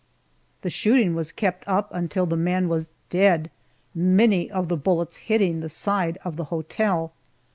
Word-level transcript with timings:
The 0.61 0.71
shooting 0.71 1.13
was 1.13 1.31
kept 1.31 1.63
up 1.67 1.93
until 1.93 2.23
after 2.23 2.31
the 2.31 2.37
man 2.41 2.67
was 2.67 2.93
dead, 3.11 3.51
many 3.93 4.49
of 4.49 4.67
the 4.67 4.75
bullets 4.75 5.17
hitting 5.29 5.59
the 5.59 5.69
side 5.69 6.17
of 6.25 6.37
the 6.37 6.45
hotel. 6.45 7.13